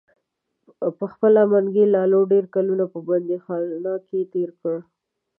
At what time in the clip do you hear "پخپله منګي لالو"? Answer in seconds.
0.99-2.21